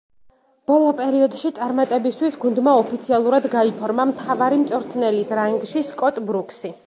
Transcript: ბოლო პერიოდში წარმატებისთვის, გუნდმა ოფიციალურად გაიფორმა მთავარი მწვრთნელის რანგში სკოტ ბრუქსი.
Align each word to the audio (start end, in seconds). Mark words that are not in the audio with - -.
ბოლო 0.69 0.93
პერიოდში 1.01 1.51
წარმატებისთვის, 1.59 2.37
გუნდმა 2.45 2.73
ოფიციალურად 2.85 3.47
გაიფორმა 3.57 4.07
მთავარი 4.13 4.59
მწვრთნელის 4.65 5.35
რანგში 5.41 5.87
სკოტ 5.93 6.21
ბრუქსი. 6.31 6.77